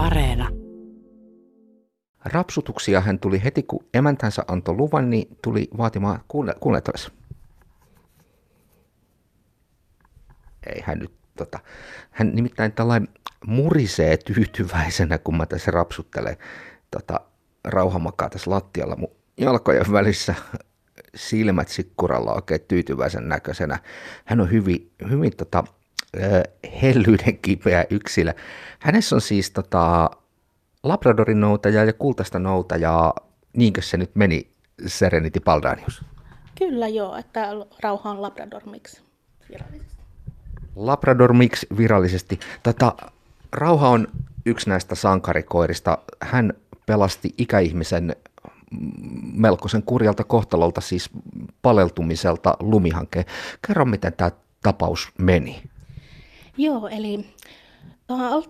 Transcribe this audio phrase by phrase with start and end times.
[0.00, 0.48] Areena.
[2.24, 6.20] Rapsutuksia hän tuli heti, kun emäntänsä antoi luvan, niin tuli vaatimaan.
[6.28, 6.80] Kuunnella
[10.66, 11.58] Ei hän nyt tota,
[12.10, 13.08] hän nimittäin tällainen
[13.46, 16.36] murisee tyytyväisenä, kun mä tässä rapsuttelen.
[16.90, 17.20] Tota,
[17.64, 20.34] rauha makaa tässä lattialla mun jalkojen välissä
[21.14, 23.78] silmät sikkuralla oikein tyytyväisen näköisenä.
[24.24, 25.64] Hän on hyvin, hyvin tota,
[26.82, 28.32] hellyyden kipeä yksilö.
[28.78, 30.10] Hänessä on siis tota,
[30.82, 33.14] Labradorin noutaja ja kultaista noutajaa,
[33.52, 34.50] niinkö se nyt meni
[34.86, 36.04] Serenity Paldanius?
[36.58, 37.48] Kyllä joo, että
[37.82, 39.00] rauha on Labrador Mix
[39.50, 39.96] virallisesti.
[40.76, 42.40] Labrador Mix virallisesti.
[42.62, 42.94] Tota,
[43.52, 44.08] rauha on
[44.46, 45.98] yksi näistä sankarikoirista.
[46.22, 46.52] Hän
[46.86, 48.16] pelasti ikäihmisen
[49.32, 51.10] melkoisen kurjalta kohtalolta, siis
[51.62, 53.24] paleltumiselta lumihankkeen.
[53.66, 54.30] Kerro, miten tämä
[54.62, 55.62] tapaus meni.
[56.56, 57.26] Joo, eli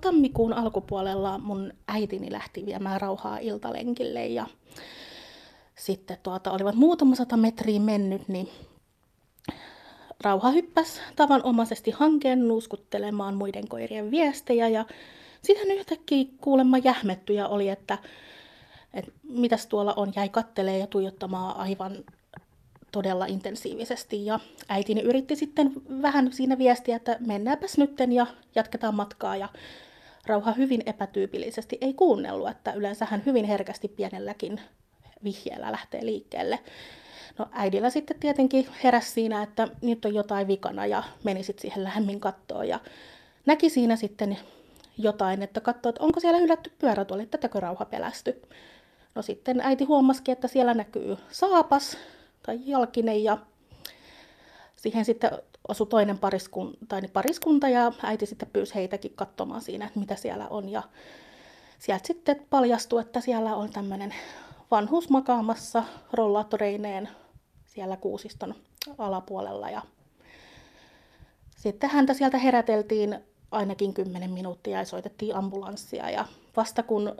[0.00, 4.46] tammikuun alkupuolella mun äitini lähti viemään rauhaa iltalenkille ja
[5.74, 8.48] sitten tuota, olivat muutama sata metriä mennyt, niin
[10.24, 14.84] Rauha hyppäsi tavanomaisesti hankeen nuuskuttelemaan muiden koirien viestejä ja
[15.42, 17.98] sitten yhtäkkiä kuulemma jähmettyjä oli, että,
[18.94, 21.96] että mitäs tuolla on, jäi kattelee ja tuijottamaan aivan
[22.92, 24.26] todella intensiivisesti.
[24.26, 29.36] Ja äitini yritti sitten vähän siinä viestiä, että mennäänpäs nytten ja jatketaan matkaa.
[29.36, 29.48] Ja
[30.26, 34.60] Rauha hyvin epätyypillisesti ei kuunnellut, että yleensä hän hyvin herkästi pienelläkin
[35.24, 36.58] vihjeellä lähtee liikkeelle.
[37.38, 41.84] No äidillä sitten tietenkin heräsi siinä, että nyt on jotain vikana ja meni sitten siihen
[41.84, 42.80] lähemmin kattoon ja
[43.46, 44.38] näki siinä sitten
[44.98, 48.42] jotain, että katsoi, että onko siellä hylätty pyörätuoli, tätäkö rauha pelästy.
[49.14, 51.96] No sitten äiti huomasikin, että siellä näkyy saapas
[52.42, 53.38] tai jalkinen ja
[54.76, 55.30] siihen sitten
[55.68, 60.48] osui toinen pariskunta, tai pariskunta ja äiti sitten pyysi heitäkin katsomaan siinä, että mitä siellä
[60.48, 60.68] on.
[60.68, 60.82] Ja
[61.78, 64.14] sieltä sitten paljastui, että siellä on tämmöinen
[64.70, 67.08] vanhus makaamassa rollaattoreineen
[67.66, 68.54] siellä kuusiston
[68.98, 69.70] alapuolella.
[69.70, 69.82] Ja
[71.56, 73.18] sitten häntä sieltä heräteltiin
[73.50, 76.10] ainakin 10 minuuttia ja soitettiin ambulanssia.
[76.10, 76.24] Ja
[76.56, 77.16] vasta kun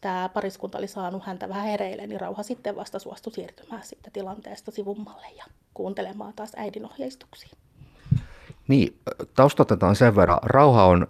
[0.00, 4.70] tämä pariskunta oli saanut häntä vähän hereille, niin Rauha sitten vasta suostui siirtymään sitten tilanteesta
[4.70, 7.50] sivummalle ja kuuntelemaan taas äidin ohjeistuksia.
[8.68, 8.98] Niin,
[9.34, 10.38] taustotetaan sen verran.
[10.42, 11.06] Rauha on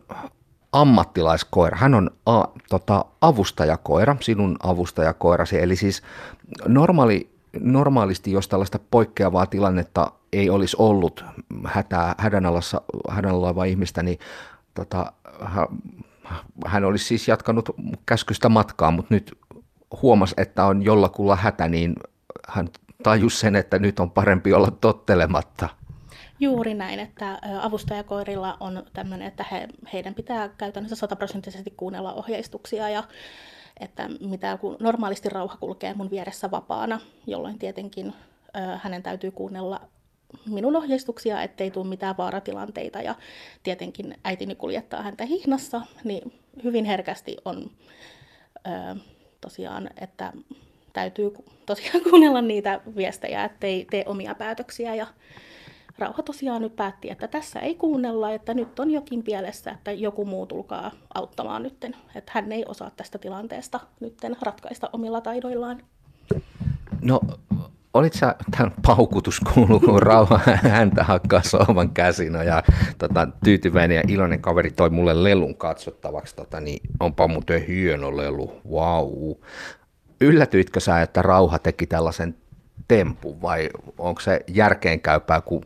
[0.72, 1.76] ammattilaiskoira.
[1.76, 5.58] Hän on a, tota, avustajakoira, sinun avustajakoirasi.
[5.62, 6.02] Eli siis
[6.68, 7.30] normaali,
[7.60, 11.24] normaalisti, jos tällaista poikkeavaa tilannetta ei olisi ollut
[11.66, 12.80] hätää, hädänalassa,
[13.10, 14.18] hädänalaivaa ihmistä, niin
[14.74, 15.12] tota,
[16.66, 17.68] hän olisi siis jatkanut
[18.06, 19.38] käskystä matkaa, mutta nyt
[20.02, 21.94] huomasi, että on jollakulla hätä, niin
[22.48, 22.68] hän
[23.02, 25.68] tajusi sen, että nyt on parempi olla tottelematta.
[26.40, 33.04] Juuri näin, että avustajakoirilla on tämmöinen, että he, heidän pitää käytännössä sataprosenttisesti kuunnella ohjeistuksia ja
[33.80, 38.12] että mitä kun normaalisti rauha kulkee mun vieressä vapaana, jolloin tietenkin
[38.82, 39.80] hänen täytyy kuunnella
[40.46, 43.14] minun ohjeistuksia, ettei tule mitään vaaratilanteita ja
[43.62, 46.32] tietenkin äitini kuljettaa häntä hihnassa, niin
[46.64, 47.70] hyvin herkästi on
[48.66, 48.96] ö,
[49.40, 50.32] tosiaan, että
[50.92, 51.32] täytyy
[51.66, 55.06] tosiaan kuunnella niitä viestejä, ettei tee omia päätöksiä ja
[55.98, 60.24] Rauha tosiaan nyt päätti, että tässä ei kuunnella, että nyt on jokin pielessä, että joku
[60.24, 61.96] muu tulkaa auttamaan nytten.
[62.14, 65.82] Että hän ei osaa tästä tilanteesta nytten ratkaista omilla taidoillaan.
[67.02, 67.20] No
[67.94, 72.62] olit sä, tämän paukutus kuuluu, kun rauha häntä hakkaa sohvan käsin ja
[72.98, 78.60] tota, tyytyväinen ja iloinen kaveri toi mulle lelun katsottavaksi, tota, niin onpa muuten hieno lelu,
[78.70, 79.10] wow.
[80.20, 82.36] Yllätyitkö sä, että rauha teki tällaisen
[82.88, 85.62] tempun vai onko se järkeenkäypää, kun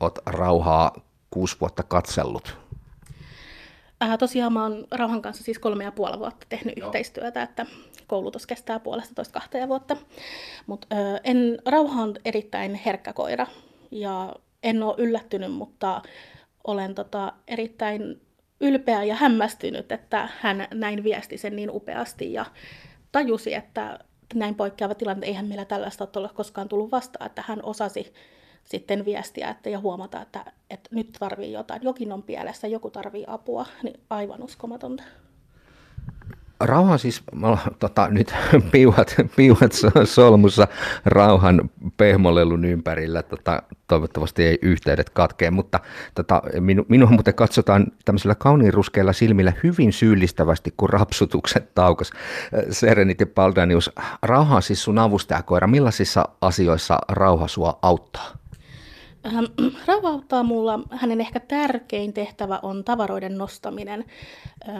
[0.00, 0.92] oot rauhaa
[1.30, 2.61] kuusi vuotta katsellut?
[4.02, 6.86] Äh, tosiaan mä oon Rauhan kanssa siis kolme ja puoli vuotta tehnyt Joo.
[6.86, 7.66] yhteistyötä, että
[8.06, 9.96] koulutus kestää puolesta toista kahteen vuotta.
[10.66, 13.46] Mutta äh, en, Rauha on erittäin herkkä koira
[13.90, 16.02] ja en ole yllättynyt, mutta
[16.64, 18.20] olen tota, erittäin
[18.60, 22.46] ylpeä ja hämmästynyt, että hän näin viesti sen niin upeasti ja
[23.12, 23.98] tajusi, että
[24.34, 28.12] näin poikkeava tilanne, eihän meillä tällaista ole koskaan tullut vastaan, että hän osasi
[28.64, 33.24] sitten viestiä että, ja huomata, että, että nyt tarvii jotain, jokin on pielessä, joku tarvii
[33.26, 35.02] apua, niin aivan uskomatonta.
[36.60, 37.22] Rauhan siis,
[37.78, 38.34] tota, nyt
[38.72, 39.72] piuhat, piuhat
[40.04, 40.68] solmussa
[41.04, 45.80] rauhan pehmolelun ympärillä, tota, toivottavasti ei yhteydet katkee, mutta
[46.14, 52.10] tota, minu, minua muuten katsotaan tämmöisillä kauniin ruskeilla silmillä hyvin syyllistävästi, kun rapsutukset taukas.
[52.70, 53.90] Serenity Paldanius,
[54.22, 55.66] rauha siis sun avustajakoira.
[55.66, 58.41] Millaisissa asioissa rauha sua auttaa?
[59.26, 59.44] Ähm,
[59.86, 64.04] Rauha auttaa mulla, hänen ehkä tärkein tehtävä on tavaroiden nostaminen.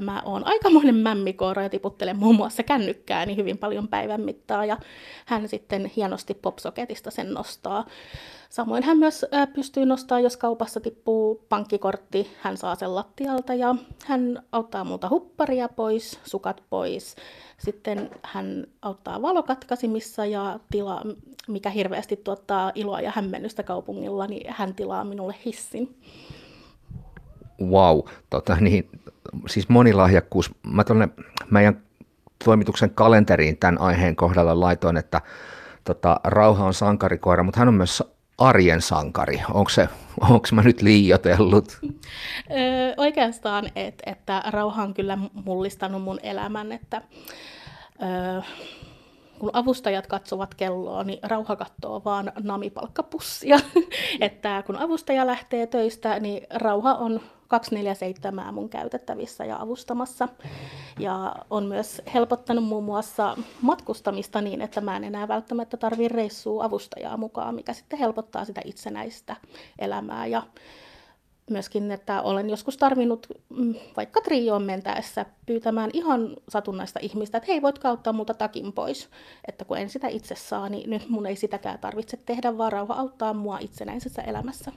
[0.01, 4.79] Mä oon aikamoinen mämmikoira ja tiputtelen muun muassa kännykkääni hyvin paljon päivän mittaa ja
[5.27, 7.87] hän sitten hienosti popsoketista sen nostaa.
[8.53, 13.75] Samoin hän myös pystyy nostamaan, jos kaupassa tippuu pankkikortti, hän saa sen lattialta ja
[14.05, 17.17] hän auttaa multa hupparia pois, sukat pois.
[17.59, 21.03] Sitten hän auttaa valokatkaisimissa ja tila,
[21.49, 25.97] mikä hirveästi tuottaa iloa ja hämmennystä kaupungilla, niin hän tilaa minulle hissin.
[27.63, 27.99] Wow,
[28.31, 28.89] tota, niin,
[29.49, 30.51] siis monilahjakkuus.
[30.67, 31.09] Mä tuonne
[31.51, 31.83] meidän
[32.45, 35.21] toimituksen kalenteriin tämän aiheen kohdalla laitoin, että
[35.85, 38.03] tota, Rauha on sankarikoira, mutta hän on myös
[38.39, 39.43] arjen sankari.
[39.53, 39.89] Onko se,
[40.21, 41.79] onko mä nyt liiotellut?
[41.83, 47.03] Öö, oikeastaan, et, että rauha on kyllä mullistanut mun elämän, että
[48.03, 48.41] öö,
[49.43, 53.59] kun avustajat katsovat kelloa, niin rauha katsoo vaan namipalkkapussia.
[54.21, 60.29] että kun avustaja lähtee töistä, niin rauha on 247 mun käytettävissä ja avustamassa.
[60.99, 66.65] Ja on myös helpottanut muun muassa matkustamista niin, että mä en enää välttämättä tarvii reissua
[66.65, 69.37] avustajaa mukaan, mikä sitten helpottaa sitä itsenäistä
[69.79, 70.27] elämää.
[70.27, 70.43] Ja
[71.51, 77.63] myöskin, että olen joskus tarvinnut mm, vaikka trioon mentäessä pyytämään ihan satunnaista ihmistä, että hei,
[77.63, 79.09] voit kauttaa multa takin pois.
[79.49, 82.95] Että kun en sitä itse saa, niin nyt mun ei sitäkään tarvitse tehdä, vaan rauha
[82.95, 84.73] auttaa mua itsenäisessä elämässä.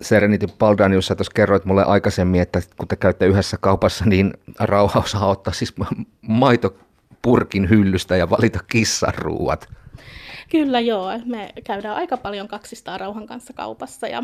[0.00, 5.00] Serenity Paldanius, sä tuossa kerroit mulle aikaisemmin, että kun te käytte yhdessä kaupassa, niin rauha
[5.00, 5.74] osaa ottaa siis
[6.20, 9.68] maitopurkin hyllystä ja valita kissan ruuat.
[10.50, 14.22] Kyllä joo, me käydään aika paljon kaksistaan rauhan kanssa kaupassa ja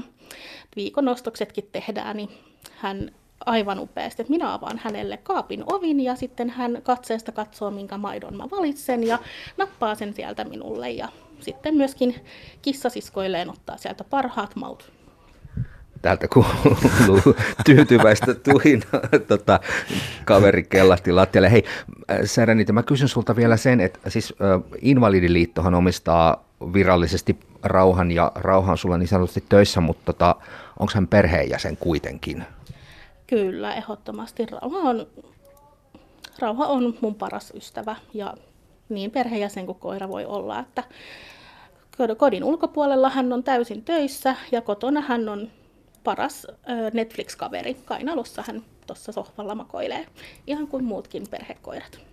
[0.77, 2.31] viikon ostoksetkin tehdään, niin
[2.77, 3.11] hän
[3.47, 8.37] aivan upeasti, että minä avaan hänelle kaapin ovin ja sitten hän katseesta katsoo, minkä maidon
[8.37, 9.19] mä valitsen ja
[9.57, 11.09] nappaa sen sieltä minulle ja
[11.41, 12.15] sitten myöskin
[12.63, 14.98] kissasiskoilleen ottaa sieltä parhaat maut
[16.03, 17.37] täältä kuuluu
[17.67, 19.61] tyytyväistä tuhinaa tota,
[20.25, 21.53] kaveri kellahti lattialle.
[21.53, 21.65] Hei
[22.11, 28.33] äh, Serenity, mä kysyn sulta vielä sen, että siis äh, Invalidiliittohan omistaa virallisesti rauhan ja
[28.35, 30.37] rauhan sulla niin sanotusti töissä, mutta tota,
[30.79, 32.45] onko hän perheenjäsen kuitenkin?
[33.27, 34.47] Kyllä, ehdottomasti.
[34.47, 35.07] Rauha on,
[36.39, 38.35] rauha on mun paras ystävä ja
[38.89, 40.85] niin perheenjäsen kuin koira voi olla, että
[42.17, 45.51] kodin ulkopuolella hän on täysin töissä ja kotona hän on
[46.09, 46.47] paras
[46.93, 47.75] Netflix-kaveri.
[47.75, 50.07] Kainalossa hän tuossa sohvalla makoilee,
[50.47, 52.01] ihan kuin muutkin perhekoirat.